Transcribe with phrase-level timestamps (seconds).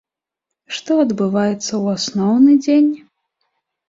[0.77, 2.89] Што адбываецца ў асноўны дзень?